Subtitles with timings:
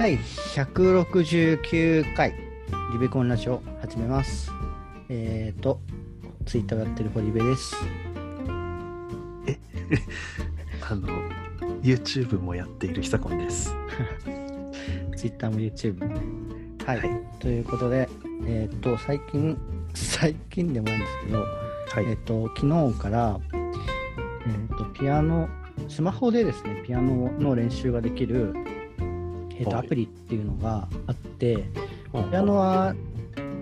[0.00, 2.34] 第169回
[2.90, 4.50] リベコンラジオ始めます。
[5.10, 5.78] えっ、と、
[6.46, 7.76] ツイッターやってる堀部です。
[10.88, 11.06] あの、
[11.82, 13.76] YouTube もやっているひさこんです。
[15.18, 16.22] ツイッターも YouTube もね。
[16.86, 16.98] はい。
[17.00, 18.08] はいということで、
[18.46, 19.58] えっ、と、最近、
[19.92, 21.46] 最近でもないんですけど、は
[21.98, 25.50] えっ、と、昨日から、えっ、と、ピアノ、
[25.88, 28.54] スマホでですね、ピアノの練習ができる、
[29.60, 29.86] えっ、と、はい。
[29.86, 31.56] アプリっていうのがあって、
[32.12, 32.94] ピアノは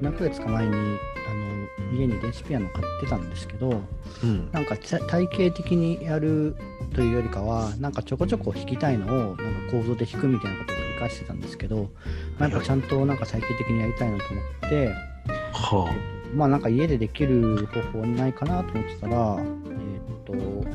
[0.00, 3.82] 何ヶ月か前にあの家に電子ピアノ買ってたんですけど
[4.22, 4.50] うん。
[4.52, 6.56] なんかた体系的にやる
[6.94, 11.90] というよりかはなんかちょこちょこ弾きたいのをなんかコードで弾くみたいなことを繰り返してたんですけど
[12.38, 14.94] なんかちゃんとなんか体系的にやりたいなと思って
[15.52, 15.94] は
[16.34, 20.68] まあなんか家でできる方法ないかなと思ってたらえーっと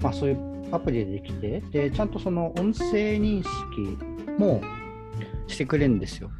[0.00, 3.98] まあそういうアプリでできてでちゃんとその音声認識
[4.40, 4.62] も
[5.46, 6.30] してくれるんですよ。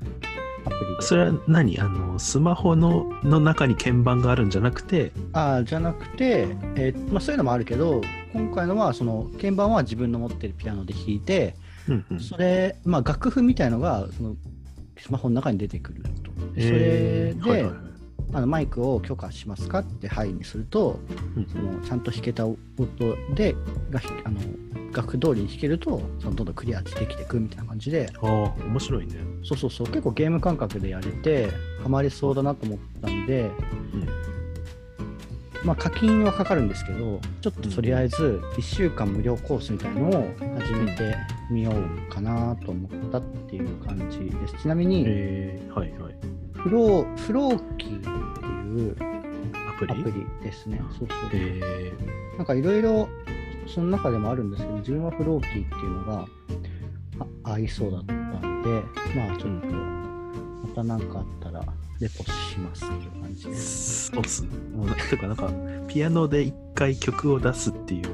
[0.65, 0.77] アプリ。
[1.01, 1.79] それは何？
[1.79, 8.01] あの、スマホのの中に鍵盤があるんじゃなくて、あーじゃなくて、えーまあ、そういうのもあるけど
[8.33, 11.55] 今回のはその鍵盤は自分の持ってるピアノで弾いて
[11.89, 12.21] うんうん。
[12.21, 14.35] それ、まあ、楽譜みたいのがその
[14.99, 16.11] スマホの中に出てくると。
[16.55, 17.91] でそれで、えーはいはいはい。
[18.33, 21.01] あのマイクを許可しますかって「はい」にすると
[21.37, 22.59] うんそのちゃんと弾けた音
[23.35, 23.57] で
[23.91, 24.39] がひあの
[24.93, 28.11] 楽譜通りに弾けるとそのどんどんクリアできていくみたいな感じで。
[28.23, 28.31] ああ、
[28.65, 29.15] 面白いね。
[29.45, 29.87] そうそうそう。
[29.87, 31.51] 結構ゲーム感覚でやれて
[31.83, 33.51] ハマりそうだなと思ったんで、
[35.65, 41.17] まあ課金はかかるんですけどちょっととりあえず1週間無料コースみたいのを始めて
[41.51, 44.55] みようかなと思ったっていう感じです。
[44.63, 46.15] ちなみにえー、はいはい。
[46.55, 48.09] フローフローキーって
[48.47, 48.97] いう
[49.69, 50.05] アプリ？
[50.43, 50.81] ですね。
[50.99, 51.93] そうそう、え
[52.37, 53.09] なんかいろいろ
[53.75, 56.27] その中でもあるんですけど自分はフローキーっていうのが
[57.45, 58.69] 合いそうだったんで
[59.15, 61.65] まあちょっとまた何かあったら
[62.01, 64.49] レポしますっていう感じ、ですそうっすね。
[64.75, 65.51] もうなてか、なんか、
[65.87, 68.09] ピアノで一回曲を出すっていう、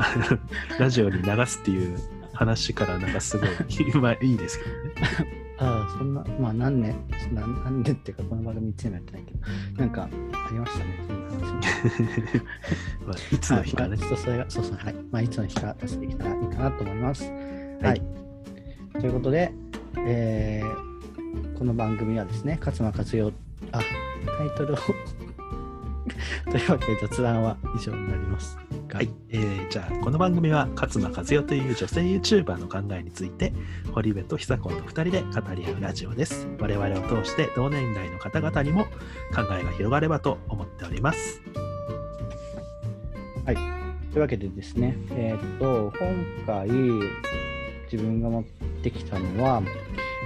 [0.78, 1.98] ラジオに流すっていう
[2.34, 3.48] 話から、なんかすごい、
[3.96, 5.45] まあいいですけどね。
[5.58, 6.94] ああそんなまあ何年
[7.32, 10.08] 何何年っていうかこの番組1年もやってないけどなんかあ
[10.52, 11.60] りましたねそんな話も。
[13.06, 13.98] まあ、いつの日かねはい。
[13.98, 16.46] まあちょっとそれがそうそうはいまあいつの日か出してきたらいい。
[16.48, 18.02] かなと思いますはい、はい
[18.92, 19.52] ということで、
[20.06, 20.86] えー
[21.58, 23.32] この番組はですね勝間和代
[23.72, 23.80] あ
[24.38, 24.76] タイトルを
[26.50, 28.56] というわけで雑談は以上になります
[28.88, 33.52] がはい、えーじゃあこの番組は勝間和代という女性 YouTuber の考えについて
[33.92, 36.46] 堀部と久子の2人で語り合うラジオです。
[36.60, 38.84] 我々を通して同年代の方々にも
[39.34, 41.42] 考えが広がればと思っております。
[44.16, 46.70] というわけでですね、えーっと、今回
[47.92, 48.44] 自分が持っ
[48.82, 49.62] てきたのは、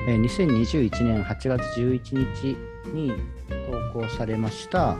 [0.07, 2.57] えー2021年8月11日
[2.95, 3.13] に
[3.93, 4.97] 投稿されました、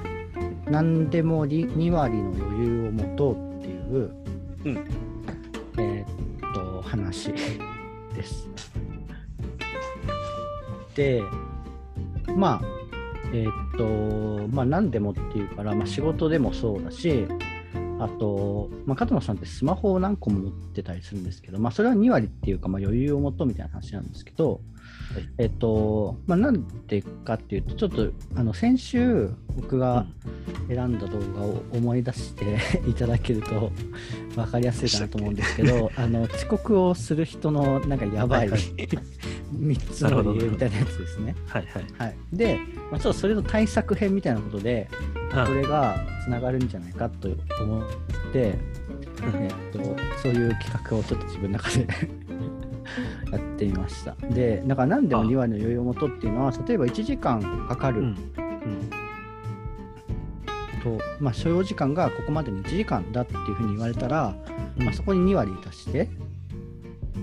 [0.71, 4.15] 何でも2割の余裕を持とうっていう、
[4.65, 4.89] うん
[5.79, 8.49] えーっと、話です。
[10.95, 11.23] で、
[12.37, 12.67] まあ、
[13.33, 17.27] えーっと、まあ何でもっていうから、まあ仕事でもそうだし、
[17.99, 24.61] あと、まあ、勝野さんってスマホを何個も持ってたりするんですけど、まあ、それは2割っていうか、まあ、余裕を持とうみたいな話なんですけど、はい
[25.39, 30.07] えっと、まあ、なんでかっていうと、ちょっと、あの、先週、僕が
[30.69, 32.59] 選んだ動画を思い出して
[32.89, 33.73] いただけると
[34.37, 38.61] 分かりやすいかなと思うんですけど、あの、遅刻をする人の、なんかやばいはいはい。
[39.51, 41.35] 3つの理由みたいなやつですね。
[41.47, 41.85] はいはい。
[41.99, 42.17] はい。
[42.33, 42.59] で、
[42.91, 44.89] まあ、ちょっとそれの対策編みたいなことで、
[45.33, 47.29] あこれがつながるんじゃないかと
[47.61, 47.83] 思っ
[48.33, 48.55] て、
[49.23, 51.87] えっとそういう企画をちょっと自分の中で
[53.31, 54.15] やってみました。
[54.29, 58.01] で、だから何でもあ2割の余裕を持とうっていうのは、例えば1時間かかる。
[58.01, 58.07] うん。
[58.07, 58.17] うん
[60.83, 64.35] と、まあ、所要時間がここまでに1時間だっていうふうに言われたら、
[64.79, 64.85] うん。
[64.85, 66.09] まあ、そこに2割足して、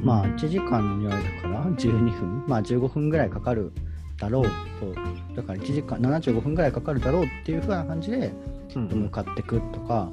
[0.04, 3.72] まあ、1時間の2割だから12分、まあ、15分ぐらいかかる
[4.18, 4.44] だろう
[4.80, 4.94] と、
[5.36, 8.32] だから1時間75分ぐらいかかるだろうっていうふうな感じで、
[8.76, 8.88] うん。
[8.88, 10.10] 向かってくとか、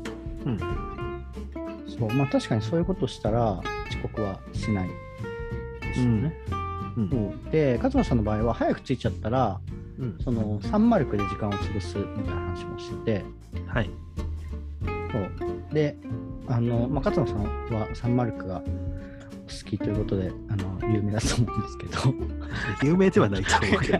[0.46, 0.58] うん。
[1.98, 4.90] そうまあ確かにそういうことしたら遅刻はしない
[5.94, 6.36] ですよね。
[6.96, 7.10] うん。
[7.10, 7.16] そ
[7.48, 9.60] うで勝間さんの場合は早く着いちゃったら
[9.98, 10.18] うん。
[10.22, 13.24] そのサンマルクで時間を潰すみたいな話もしてて。
[13.66, 13.90] はい。
[15.12, 15.74] そう。
[15.74, 15.96] で
[16.46, 17.44] あの、まあ、勝間さん
[17.74, 22.14] はサンマルクが好きということであの有名だと思うんですけど。
[22.82, 23.98] 有名ではないと思うけど。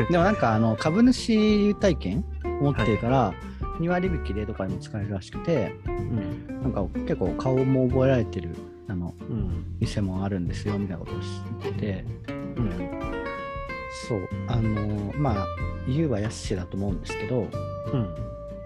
[0.10, 2.24] でもなんかあの株主体験
[2.60, 3.34] を持ってるから、
[3.80, 6.62] 2割引きでとかにも使えるらしくて、うん。
[6.62, 8.50] なんか結構顔も覚えられてる
[8.88, 9.76] あのうん。
[9.80, 12.70] 店もあるんですよみたいなことを知っててうん。
[14.08, 15.46] そうあのまあ
[15.88, 18.16] 言うはやすしだと思うんですけどうん。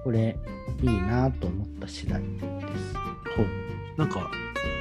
[0.04, 0.36] これ
[0.82, 2.94] いいなと思った次第です
[3.36, 3.46] ほう。
[3.98, 4.30] なんか、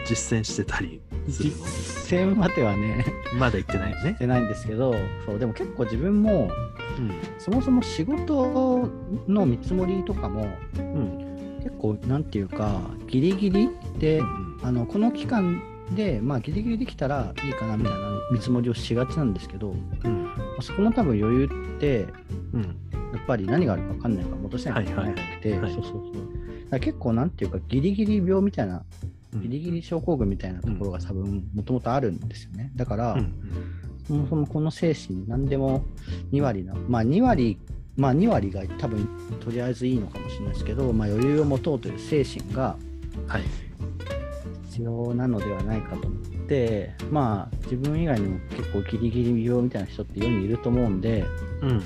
[0.05, 4.19] 実践してたりする実践まではねのまだ言ってないよねし。
[4.19, 4.95] てないんですけど
[5.25, 6.49] そうでも結構自分も
[6.97, 7.11] うん。
[7.37, 8.89] そもそも仕事
[9.27, 10.47] の見積もりとかも
[10.77, 11.38] うん。
[11.63, 13.69] 結構なんていうかギリギリ
[13.99, 14.59] でうん。
[14.61, 15.61] あのこの期間
[15.95, 17.99] でまあギリギリできたらいいかなみたいな
[18.31, 19.73] 見積もりをしがちなんですけどう
[20.07, 20.27] ん。
[20.61, 22.07] そこも多分余裕って
[22.53, 22.61] うん。
[22.61, 22.67] や
[23.17, 28.83] っぱり何があるか分かんないから戻せないといけなくて、はいそうそうそう結構なんていうかギリギリ病みたいな
[29.33, 29.41] うん。
[29.41, 33.33] ギリギリ症候群みたいなところが多分もともとあるんですよねだから、うん。
[34.07, 35.85] そもそもこの精神何でも
[36.31, 37.59] 2割のまあ2割
[37.99, 39.07] まあ2割が多分
[39.43, 42.77] とりあえずいいのかもしれないですけど、まあ、余裕を持とうという精神が
[43.27, 43.43] はい。
[44.69, 51.25] 必要なのではないかと思ってまあ自分以外にも結構ギリギリ病みたいな人って世にいると思うんで、
[51.61, 51.69] うん。
[51.69, 51.83] は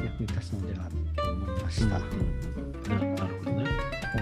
[0.00, 1.86] い、役に立つのではと思いました。
[1.88, 3.66] ななるほどね。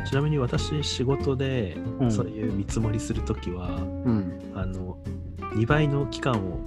[0.09, 4.97] ちなみに私、仕事でうんそういう見積もりするときは、うん、あの、
[5.55, 6.61] 2倍の期間を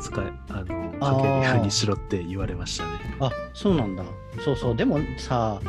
[0.00, 1.16] 使い、あの、あー。
[1.16, 2.90] かけるようにしろって言われましたね。
[3.20, 4.04] あそうなんだ。
[4.44, 4.76] そうそう。
[4.76, 5.60] でもさ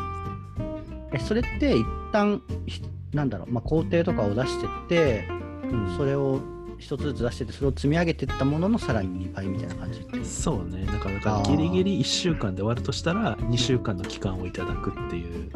[1.13, 2.81] えそれって一旦ひ
[3.13, 5.27] なんだろう、まあ、工程とかを出してって
[5.71, 5.97] うん。
[5.97, 6.41] それを
[6.77, 10.85] 一つずつ出してってそれを積み上げていったもののさらに2倍みたいな感じそうね。
[10.85, 15.51] だから、だかギリギリ1週間で終わるとしたら、2週間の期間をいただくっていう。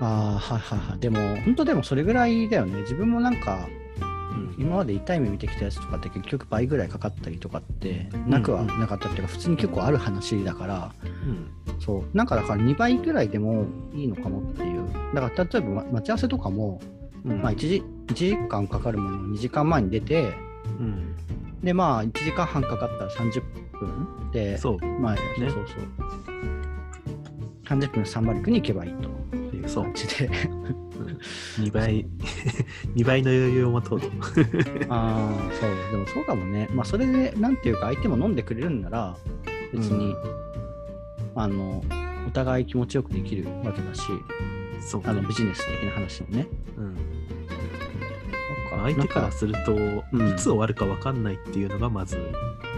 [0.00, 0.04] あ
[0.36, 0.98] あはいはいはい。
[0.98, 2.80] でも本当でもそれぐらいだよね。
[2.82, 3.85] 自分もなんかうん
[4.58, 11.50] 今まで痛い目見てきたやつとかって結局倍ぐらいかかったりとかってなくはなかったっていうか普通に結構ある話だからうん。
[11.80, 16.80] そうなんかだから2倍ぐらいでもいいのかもっていうだから例えばま待ち合わせとかも、
[17.24, 17.42] うん。
[17.42, 20.32] まあ、1, 時1時間かかるものを2時間前に出て
[20.78, 21.16] うん。
[21.62, 23.42] でまあ1時間半かかったら30
[23.78, 24.86] 分でそう。
[25.00, 26.26] まあ、そうそうそう
[27.66, 29.08] 30分サンバリックに行けばいいと
[29.56, 30.30] いう感じで
[31.58, 32.06] 2倍、
[32.94, 34.08] 2倍の余裕を持とうと。
[34.88, 35.92] ああそう。
[35.92, 36.68] でもそうかもね。
[36.72, 39.16] まあそれでなんていうか相手も飲んでくれるんなら
[39.72, 40.14] 別に、
[41.34, 41.84] あの
[42.26, 44.02] お互い気持ちよくできるわけだし
[44.80, 45.08] そうね。
[45.08, 46.46] あのビジネス的な話もね。
[46.76, 46.96] うん。
[48.82, 50.28] 相手からすると、うん。
[50.28, 52.18] いつ終わるか分かんないっていうのがまず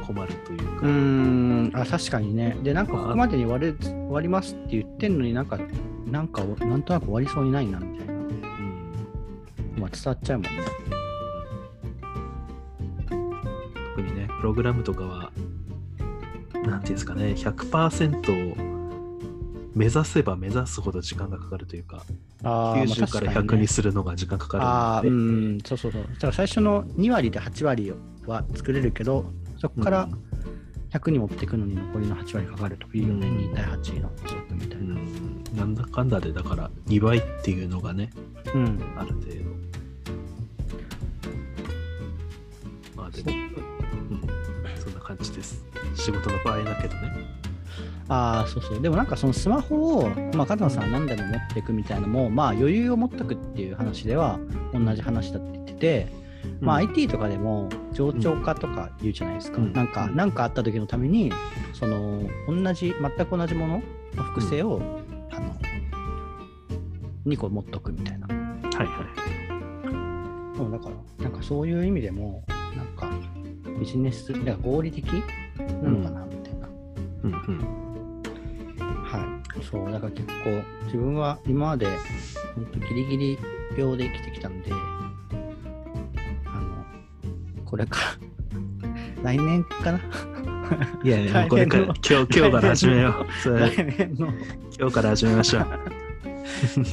[0.06, 1.70] 困るというか、うーん。
[1.74, 2.56] あ確かにね。
[2.62, 5.58] でなんかここまでに終わる終わりますって言ってんのになんか
[6.06, 8.12] なんかなんとなく終わりそうにないなみたいな。
[8.12, 8.17] うん
[9.78, 10.62] まあ伝わっちゃうもんね。
[13.96, 15.32] 特にねプログラムとかは
[16.54, 18.56] なんていうんですかね100%を
[19.74, 22.02] 目指せば目指すほど時間がかかるというか
[22.42, 26.02] あーまあ90から100確かにするのが時間かかるので、んそうそうそう。
[26.02, 27.92] だから最初の2割で8割
[28.26, 29.24] は作れるけど
[29.56, 30.28] そこからうん
[30.90, 38.10] 100に持っていくのに残りの8割かかるといいよね、うん2対8の法則みたいうな、ん、なんだかんだでだから2倍っていうのがね
[38.54, 38.80] うん。
[38.96, 39.47] ある程度
[45.18, 45.64] 感じです。
[45.94, 47.12] 仕事の場合だけどね。
[48.08, 48.80] ああそうそう。
[48.80, 54.38] でもなんかそのスマホを、まあ、加藤さんは何でも持っていくみたいなのも、まあ余裕を持っとくっていう話では
[54.72, 56.06] 同じ話だって言ってて、
[56.60, 59.72] まあうん IT とかでも冗長化とか言うじゃないですか、うん。
[59.72, 60.16] なんかうん。
[60.16, 61.32] 何かあった時のために
[61.74, 63.82] その同じ全く同じもの
[64.14, 64.80] の複製を、
[65.30, 65.54] あの
[67.26, 68.26] 2個持っとくみたいな。
[68.26, 69.28] はいはい。
[70.60, 72.42] うんだからなんかそういう意味でも
[72.76, 73.08] なんか
[73.78, 76.68] ビジネスだから合理的なのかなみたいな、
[77.24, 78.22] うんうん。
[79.04, 79.64] はい。
[79.64, 79.90] そう。
[79.90, 81.86] だから結構自分は今まで
[82.54, 83.38] 本当ギリギリ
[83.76, 84.74] 病で生きてきたんであ
[86.60, 86.84] の
[87.64, 90.00] これから 来年かな？
[91.02, 93.32] いやいや、 これから、の今日、今日から始めよう。
[93.42, 93.70] それ。
[93.70, 94.32] 来年の
[94.78, 95.64] 今日から始めましょう。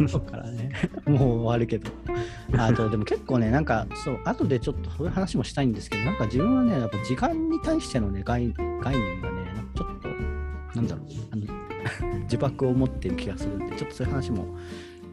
[0.08, 0.55] そうからね、
[1.06, 1.92] もう終わるけど。
[2.58, 10.10] あと、でも結構ね、なんか、そう、後でちょっとそういう話もしたいんですけど、なんか自分はね、やっぱ時間に対してのね、概概念がね、なんかちょっと、
[10.76, 11.46] なんだろう、あの
[12.30, 14.58] 呪縛を持ってる気がするんで、ちょっとそういう話も、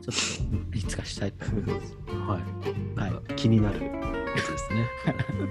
[0.02, 1.96] ちょっといつかしたいと思います。
[2.08, 3.00] はい。
[3.00, 3.90] はい気になるや
[4.42, 4.88] つですね。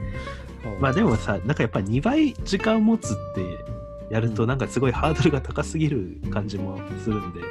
[0.80, 7.46] まあでもさ、なんかやっぱり2倍時間を持つってやると、うんなんかすごいハードルが高すぎる感じもするんで、や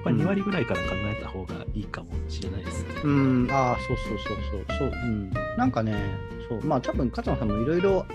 [0.00, 2.88] っぱり2割ぐらいから考えた方がいいかもしれないですね。
[3.04, 5.30] うん、ああ、そうそうそうそう、そう、うん。
[5.56, 5.94] なんかね、
[6.48, 8.06] そう、まあ多分、勝野さんもいろいろ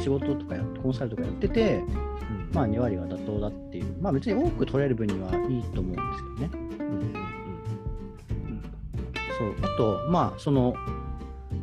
[0.00, 2.50] 仕事とかやコンサルとかやってて、うん。
[2.52, 6.50] まあ2割が妥当だっていう、まあ別に多く取れる分にはいいと思うんですけどね。
[6.78, 7.12] うんうんうん。
[9.38, 9.54] そう。
[9.62, 10.74] あとまあその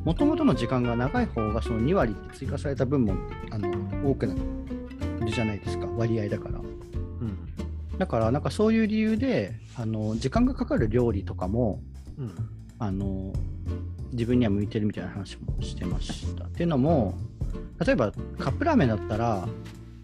[0.06, 3.14] もともとの時間が長い方がその2割って追加された分も
[3.52, 3.70] あの
[4.10, 5.88] 多くなるじゃないですか。
[5.88, 6.59] 割合だから。
[6.59, 6.59] うん。
[8.00, 11.80] だからなんかそういう理由であの時間がかかる料理とかも
[12.18, 12.34] うん。
[12.80, 13.34] あの
[14.14, 17.14] 自分には向いてるみたいな話もしてましたっていうのも
[17.86, 19.48] 例えばカップラーメンだったら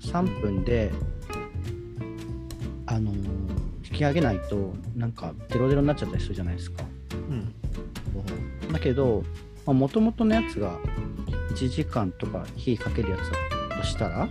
[0.02, 0.92] 3分で
[2.86, 3.12] あの
[3.90, 6.84] 引き上げないとなんかデロデロになっちゃったりするじゃないですか
[7.14, 7.54] うん。
[8.72, 9.24] だけど
[9.66, 10.78] もともとのやつが
[11.52, 13.20] 1時間とか火かけるやつ
[13.72, 14.30] だとしたら、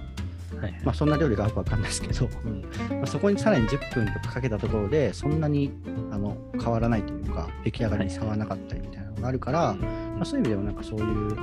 [0.65, 0.81] はい。
[0.85, 2.63] まあ、そんな料理があるかわかんないですけど、うん。
[2.91, 5.73] まあそこにさらに10分とかかけたところでそんなに
[6.11, 11.37] あの変わらないというか出来上がりに差はなかったりみたいなのがあるから、まあ、そういう意味でもなんかそういう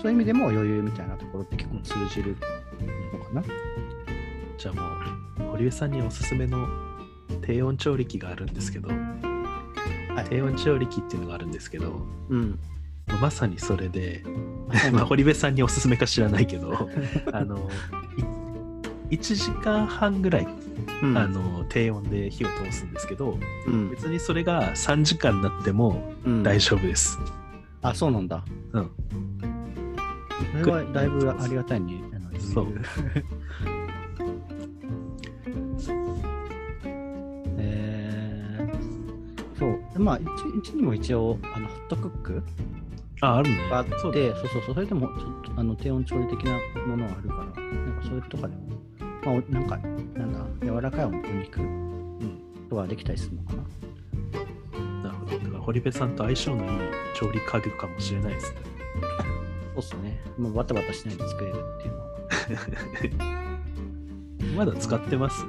[0.00, 2.36] そういう意味でも余裕みたいなところって結構通じる
[3.12, 3.42] のかな。
[4.56, 6.68] じゃあもう、堀江さんにおすすめの
[7.42, 8.98] 低温調理器があるんですけど、はい
[10.28, 12.58] 低温調理器っていうのがあるんですけど、うん、
[13.20, 14.22] まさにそれで、
[14.92, 16.88] まあ、堀部さんにおすすめか知らないけど、
[17.32, 17.70] あの、
[18.16, 18.22] い
[19.10, 20.46] 1時間半ぐらい、
[21.02, 27.18] うんあの低温で火を通すんですけど、うん別にそれが3時間になってもうん大丈夫です。
[27.82, 28.44] あそうなんだ。
[28.72, 28.90] うん。
[30.62, 32.02] それはだいぶありがたいね。
[32.54, 32.66] そう。
[37.58, 39.98] えー、そう。
[39.98, 42.42] まあ、うちにも一応、あのホットクック
[43.20, 43.68] あ、あるね。
[43.70, 47.50] があって、そうだそうそうそう、それでもちょっとあの低温調理的なものはあるから、な
[47.92, 48.62] んかそれとかでも、
[49.24, 52.38] まあ、おなんか、なんだ、柔らかいお肉うん。
[52.68, 55.10] とかできたりするのかな。
[55.10, 55.38] なるほど。
[55.38, 56.70] だから堀部さんと相性のいい
[57.14, 58.58] 調理家具かもしれないですね。
[59.74, 60.20] そうっすね。
[60.38, 62.10] まあ、バタバタしないで作れるっていうのは。
[64.66, 65.44] まだ使ってます？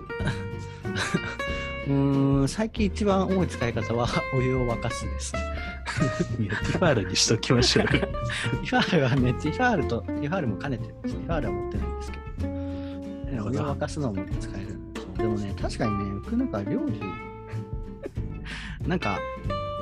[1.88, 5.34] うーん、最近一番多い使い方は お湯を沸かすです。
[6.40, 7.90] いや、ティファールにしときましょうよ。
[7.92, 11.16] ティファールはね、ティファールと、ティファールも兼ねてるんです。
[11.16, 12.24] ティファールは持ってないんですけど。
[13.53, 14.77] 湯を沸かすのも使える。
[15.17, 17.00] でもね、確かにね、僕なんか料理、
[18.88, 19.20] なんか、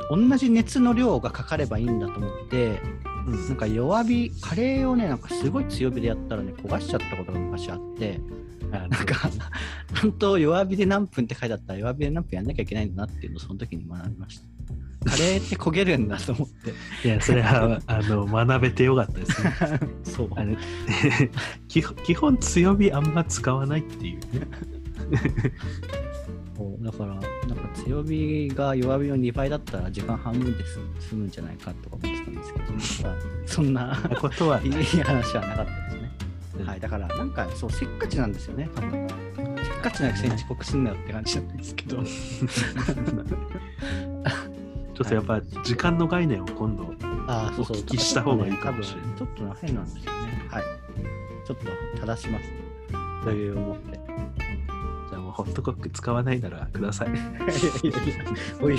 [0.10, 2.82] 同じ熱の量がかかればいいんだと思って、
[3.48, 8.20] なんか弱火、カレーをね、なんかすごい強火でやったらね、焦がしちゃったことが昔あって、
[8.72, 9.30] なんか、
[10.02, 14.59] 本当弱火で何分って書いてあったら弱火で何分やんなきゃいけないんだなっていうのをその時に学びました。
[15.06, 17.08] カレーって焦げるんだと思って。
[17.08, 19.54] いや、それは あの学べてよかったですね。
[20.04, 20.30] そう。
[20.36, 20.56] あの
[21.68, 24.48] 基本基本強火あんま使わないっていうね。
[26.58, 30.64] そうだから、なんか強火が弱火の2倍だったら時間半分で
[31.00, 34.72] 済むんじゃないかとか思ってたんですけど、まあそんななことはいい。
[34.74, 36.12] 話はなかったですね。
[36.60, 39.08] うんはい、だから、なんかそう、せっかちなんですよね、多分。
[39.38, 42.04] せっかちなくせに遅刻すんなよって感じなんですけど。
[45.00, 46.84] ちょっとやっぱ時間の概念を今度。
[46.84, 46.92] お
[47.62, 50.48] 聞きした方がいいかもしれないちょっと変なんですよね。
[50.50, 50.64] はい。
[51.46, 51.66] ちょっと
[52.02, 52.52] 正します。
[53.24, 53.92] という思って。
[53.94, 57.12] じゃあもうホットコック使わないならください。
[57.12, 58.26] いやいやいや
[58.62, 58.78] お湯、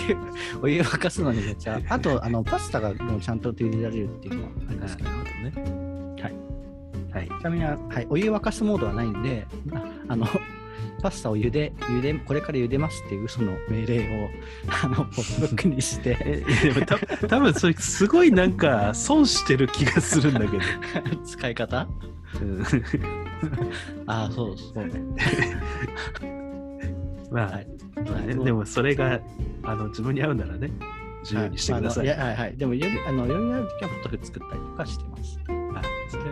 [0.62, 1.80] お湯沸かすのにめっちゃ。
[1.88, 5.10] あと、あの、パスタがもうちゃんと茹でられるっていうのはありますけど。
[5.10, 5.16] ね。
[6.20, 6.34] はい。
[7.12, 7.28] はい。
[7.28, 10.26] ちなみに、はい、お湯沸かすモードはないんで、ああの、
[11.00, 14.30] パスタを茹で、茹で、これから茹でますっていう嘘の命令を、
[14.84, 20.62] あの、ポットブックにして、えでもた多分それすごいなんか損してる気がするんだけど。
[21.24, 21.88] 使い方？
[22.40, 22.62] うん
[24.06, 24.92] ああ、そうそうね。
[27.30, 27.66] まあ、はい
[28.44, 29.20] でもそれが
[29.62, 30.70] あの自分に合うならね、
[31.22, 32.08] 自由にしてください。
[32.08, 32.56] はい、はいはい。
[32.56, 35.38] でも、よりあの余裕あるときはポットフ作ったりとかしてます。
[35.74, 36.24] あそれ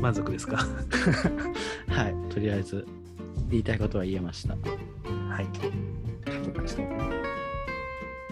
[0.00, 0.56] 満足ですか？
[1.88, 2.14] はい。
[2.32, 2.86] とりあえず、
[3.50, 4.54] 言いたいことは言えました。
[4.54, 4.58] は
[5.40, 5.46] い。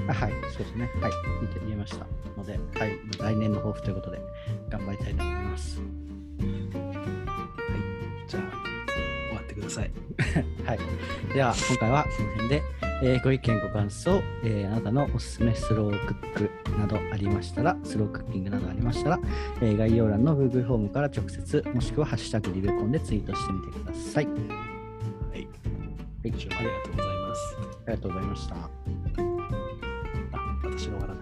[0.08, 0.90] あはい、そうですね。
[1.00, 1.12] はい。
[1.40, 2.06] 言って言えました
[2.36, 2.98] ので、はい。
[3.18, 4.20] 来年の抱負ということで、
[4.68, 5.80] 頑張りたいと思います。
[8.26, 8.42] じゃあ、
[9.28, 9.90] 終わってください。
[10.66, 10.78] はい。
[11.32, 12.62] では、今回はこの辺で、
[13.04, 19.18] えーご意見、ご感想、えーあなたのおすすめスロークックなどありましたら、スロークッキングなどありましたら、
[19.60, 24.26] えー概要欄の Google フォームから直接、もしくはハッシュタグリベコンでツイートしてみてください。
[24.26, 24.36] はい。
[25.34, 25.48] はい。
[26.24, 27.56] ありがとうございます。
[27.86, 28.54] がとうございました。
[28.54, 28.70] あ、
[30.62, 31.21] 私が終わらな